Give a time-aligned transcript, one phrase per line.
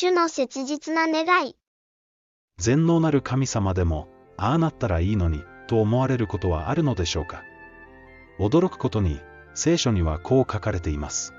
[0.00, 1.56] 主の切実な願い。
[2.56, 7.42] 全能なる神様でも、ああなったらいいのに、と思われることはあるのでしょうか。
[8.38, 9.20] 驚くことに、
[9.54, 11.34] 聖書にはこう書かれています。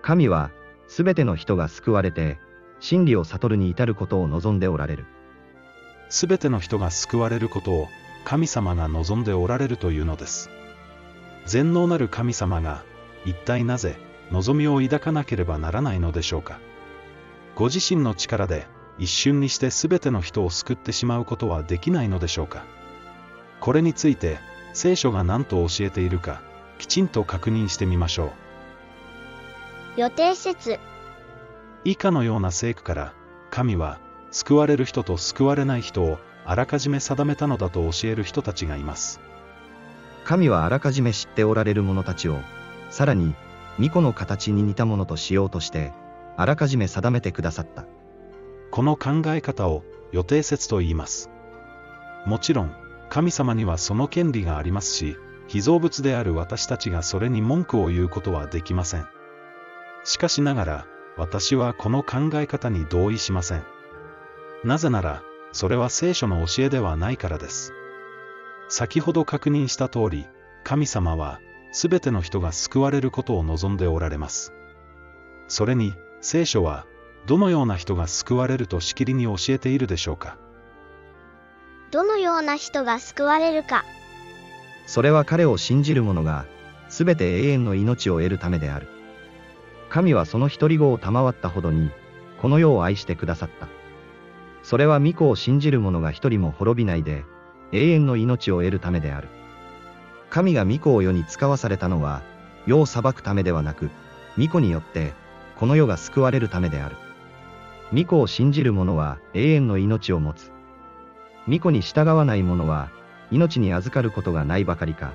[0.00, 0.52] 神は、
[0.86, 2.38] すべての人が救われて、
[2.78, 5.04] 真理を悟るに至ることを望んでおられる。
[6.08, 7.88] すべての人が救われることを、
[8.24, 10.50] 神様が望んでおられるというのです。
[11.46, 12.84] 全能なる神様が、
[13.24, 13.96] 一体なぜ、
[14.30, 16.60] 望みを抱かなければならないのでしょうか。
[17.56, 18.66] ご自身の力で、
[18.98, 22.64] 一瞬にして全ての人を救ってしまうことはできないのでしょうか。
[23.60, 24.38] これについて、
[24.74, 26.42] 聖書が何と教えているか、
[26.78, 28.34] きちんと確認してみましょ
[29.96, 30.00] う。
[30.00, 30.78] 予定説。
[31.82, 33.14] 以下のような聖句から、
[33.50, 33.98] 神は、
[34.30, 39.18] 救われる人と救われない人を、あらかじめ定めたのだと教える人たちがいます。
[40.24, 42.38] 神はあらかじめ知っておられる者たちを、
[42.90, 43.34] さらに、
[43.78, 45.94] 巫女の形に似たものとしようとして、
[46.36, 47.86] あらかじめ定めてくださった。
[48.70, 51.30] この考え方を予定説と言います。
[52.26, 52.74] もちろん、
[53.08, 55.16] 神様にはその権利がありますし、
[55.48, 59.06] 被造物である私たちがそれに文句を言うことはできません。
[60.04, 63.64] しかしながら、私はこの考え方に同意しません。
[64.64, 65.22] なぜなら、
[65.52, 67.72] それは聖書の教えではないからです。
[68.68, 70.26] 先ほど確認した通り、
[70.64, 71.40] 神様は、
[71.72, 74.52] すべての人が救われることを望んでおられます。
[75.48, 76.86] それに、聖書は、
[77.26, 80.38] どのような人が救われるとしきりに教えているでしょうか？
[81.90, 83.84] どのような人が救われるか。
[84.86, 86.46] それは彼を信じる者が、
[86.88, 88.88] すべて永遠の命を得るためである。
[89.88, 91.90] 神はその一人子を賜ったほどに、
[92.40, 93.68] この世を愛してくださった。
[94.62, 97.24] それは御子を信じる者が一人も滅びないで、
[97.72, 99.28] 永遠の命を得るためである。
[100.30, 102.22] 神が御子を世に使わされたのは、
[102.66, 103.90] 世を裁くためではなく、
[104.38, 105.12] 御子によって、
[105.58, 106.96] この世が救われるためである。
[107.92, 110.52] 御子を信じる者は永遠の命を持つ。
[111.48, 112.90] 御子に従わない者は、
[113.30, 115.12] 命に預かることがないばかりか、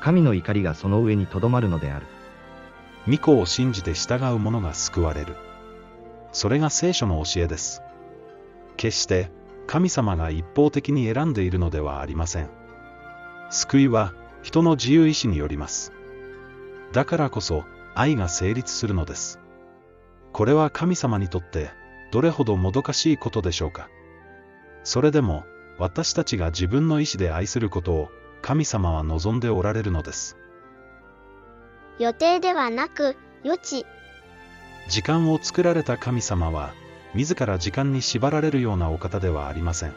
[0.00, 2.06] 神の怒りがその上にとどまるのである。
[3.08, 5.36] 御子を信じて従う者が救われる。
[6.32, 7.82] それが聖書の教えです。
[8.76, 9.30] 決して、
[9.66, 12.48] 神様が一方的に選んでいるのではありません。
[13.50, 15.92] 救いは、人の自由意志によります。
[16.92, 17.64] だからこそ、
[17.94, 19.41] 愛が成立するのです。
[20.42, 21.70] これは神様にとって、
[22.10, 23.88] どれほどもどかしいことでしょうか。
[24.82, 25.44] それでも、
[25.78, 28.10] 私たちが自分の意志で愛することを、
[28.42, 30.36] 神様は望んでおられるのです。
[32.00, 33.86] 予定ではなく、予知。
[34.88, 36.74] 時間を作られた神様は、
[37.14, 39.92] 自ら時間に縛られるようなお方ではありません。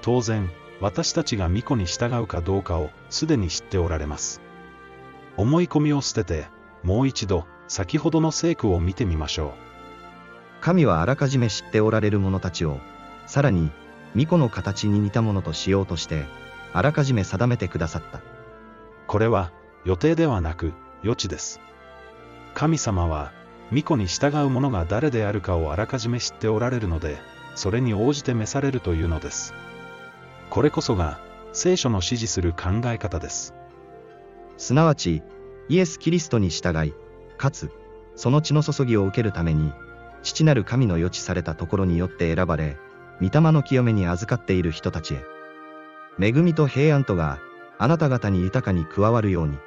[0.00, 0.48] 当然、
[0.80, 4.40] 私たちが巫女に従うかどうかをすでに知っておられます。
[5.36, 6.46] 思い込みを捨てて、
[6.82, 9.50] もう一度、先ほどの聖句を見てみましょう。
[10.60, 12.78] 神はあらかじめ知っておられる者たちを、
[13.26, 13.70] さらに、
[14.12, 16.26] 巫女の形に似たものとしようとして、
[16.72, 18.20] あらかじめ定めてくださった。
[19.06, 19.50] これは、
[19.84, 21.60] 予定ではなく、予知です。
[22.54, 23.32] 神様は、
[23.70, 27.18] 巫女に従う者が誰であるかをあらかじめ知っておられるので、
[27.54, 29.54] それに応じて召されるというのです。
[30.50, 31.18] これこそが、
[31.52, 33.54] 聖書の指示する考え方です。
[34.58, 35.22] すなわち、
[35.68, 36.94] イエス・キリストに従い、
[37.42, 37.72] かつ、
[38.14, 39.72] その血の注ぎを受けるために、
[40.22, 42.78] 父なる神の予知されたところによって選ばれ、
[43.20, 45.24] 御霊の清めに預かっている人たちへ。
[46.20, 47.40] 恵みと平安とが、
[47.78, 49.58] あなた方に豊かに加わるように。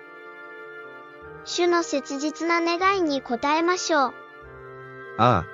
[1.44, 4.14] 主の切実な願いに応えましょう。
[5.18, 5.46] ああ、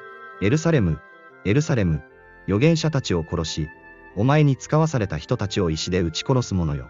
[0.44, 1.00] エルサレム、
[1.44, 2.04] エルサレム、
[2.46, 3.68] 預言者たちを殺し、
[4.16, 6.88] お前に使わされた人たちを石で撃ち殺す者よ。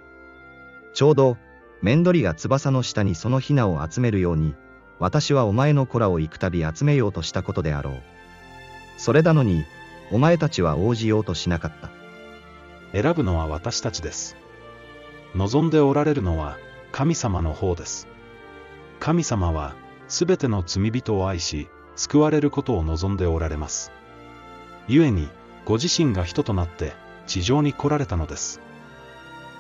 [0.94, 1.38] ちょうど、
[1.82, 4.56] 面取りが翼の下にそのヒナを集めるように、
[5.02, 8.02] 私はお前の子らを幾度集めようとしたことであろう。
[8.98, 9.66] それなのに、
[10.12, 11.90] お前たちは応じようとしなかった。
[12.94, 14.38] 選ぶのは私たちです。
[15.34, 16.60] 望んでおられるのは、
[16.92, 18.08] 神様の方です。
[19.00, 19.74] 神様は、
[20.08, 23.92] すべての罪人を愛し、救われることを望んでおられます。
[24.88, 25.30] 故に、
[25.66, 26.94] ご自身が人となって、
[27.26, 28.62] 地上に来られたのです。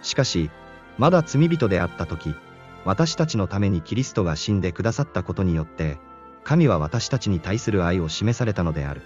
[0.03, 0.51] しかし、
[0.99, 2.35] まだ罪人であった時、
[2.83, 5.99] 私たちのためにキリストが死んでくださったことによって、
[6.43, 9.01] 神は私たちに対する愛を示されたのである。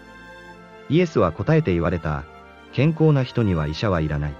[0.89, 2.23] イエスは答えて言われた、
[2.71, 4.33] 健康な人には医者はいらない。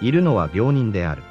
[0.00, 1.22] いるのは病人である。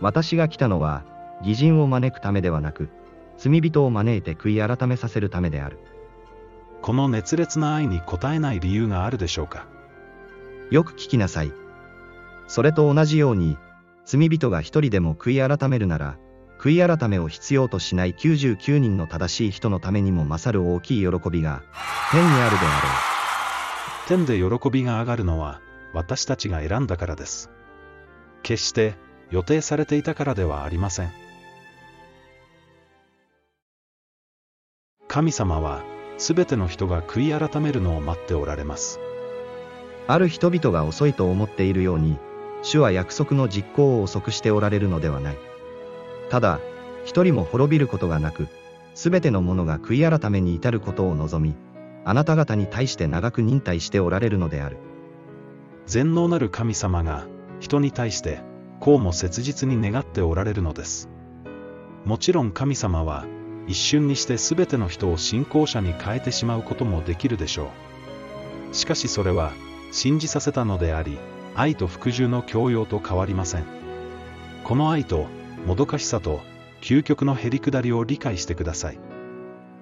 [0.00, 1.02] 私が来たのは、
[1.42, 2.88] 義人を招くためではなく、
[3.36, 5.78] 罪人を招いて悔い改めさせるためである。
[6.82, 9.66] この熱烈な愛に応えない理由があるでしょうか？
[10.70, 11.52] よく聞きなさい。
[12.46, 13.56] それと同じように、
[14.08, 16.16] 罪人が一人でも悔い改めるなら、
[16.58, 21.62] 悔い改めを必要としない99人の正しい人のためにも勝る大きい喜びが
[22.10, 22.92] 天にあるであろう。
[24.08, 25.60] 天で喜びが上がるのは
[25.92, 27.50] 私たちが選んだからです。
[28.42, 28.94] 決して
[29.30, 31.12] 予定されていたからではありません。
[35.06, 35.84] 神様は
[36.16, 39.00] すべての人が悔い改めるのを待っておられます。
[40.06, 42.18] ある人々が遅いと思っているように、
[42.62, 45.36] 主は約束の実行を遅くしておられるのではない。
[46.30, 46.60] ただ、
[47.04, 48.48] 一人も滅びることがなく、
[48.94, 51.54] すべての者が悔い改めに至ることを望み、
[52.04, 54.78] あなた方に対して長く忍耐しておられるのである。
[55.86, 57.26] 全能なる神様が
[57.60, 58.40] 人に対して
[58.80, 61.08] こうも切実に願っておられるのです。
[62.04, 63.26] もちろん神様は
[63.66, 67.70] 一瞬にして全ての人を信仰者に変えてしまうこともできるでしょ
[68.72, 68.74] う。
[68.74, 69.52] しかしそれは
[69.92, 71.18] 信じさせたのであり、
[71.58, 73.64] 愛と服従の教養と変わりません。
[74.62, 75.26] この愛と
[75.66, 76.40] もどかしさと
[76.80, 79.00] 究極のへりくだりを理解してください。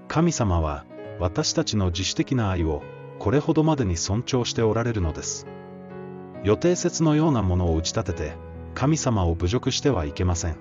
[0.08, 0.86] 神様は
[1.20, 2.82] 私たちの自主的な愛を
[3.18, 5.46] これほどまでに尊重しておられるのです。
[6.44, 8.32] 予定説のようなものを打ち立てて
[8.74, 10.56] 神様を侮辱してはいけません。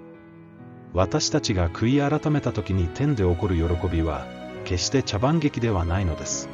[0.93, 4.25] 私たちが悔い改めた時に天で起こる喜びは
[4.65, 6.49] 決して茶番劇ではないのです。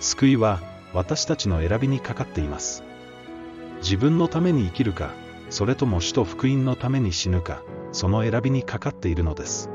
[0.00, 0.62] 救いは
[0.94, 2.87] 私たちの選びにかかっています。
[3.78, 5.10] 自分のために生きるか、
[5.50, 9.70] それとも主と福音のために死ぬか、その選びにかかっているのです。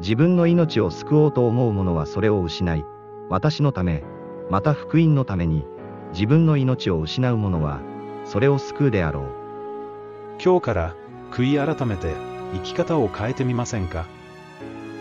[0.00, 2.84] 自分の命を救おうと思う者はそれを失い、
[3.28, 4.04] 私のため、
[4.50, 5.64] また福音のために、
[6.12, 7.80] 自分の命を失う者は、
[8.24, 9.24] それを救うであろう。
[10.42, 10.94] 今日から
[11.30, 12.14] 悔い改めて
[12.52, 14.06] 生き方を変えてみませんか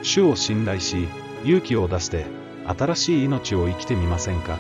[0.01, 1.07] 主を信頼し、
[1.43, 2.25] 勇気を出して
[2.65, 4.57] 新しい命を生きてみませんか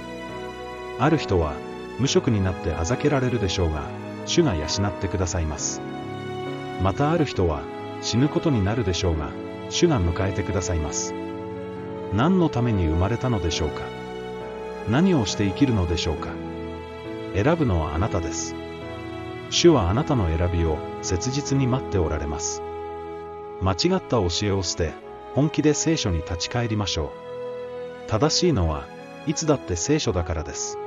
[0.99, 1.53] ある人は
[1.99, 3.83] 無職になってあざけられるでしょうが、
[4.25, 5.81] 主が養ってくださいます。
[6.81, 7.61] またある人は
[8.01, 9.29] 死ぬことになるでしょうが、
[9.69, 11.13] 主が迎えてくださいます。
[12.13, 13.81] 何のために生まれたのでしょうか？
[14.89, 16.29] 何をして生きるのでしょうか？
[17.33, 18.55] 選ぶのはあなたです。
[19.49, 22.61] 主はあなたの選びを切実に待っておられます。
[23.61, 24.93] 間違った教えを捨て、
[25.33, 28.09] 本気で聖書に立ち返りましょう。
[28.09, 28.85] 正しいのは
[29.27, 30.77] いつだって聖書だからです。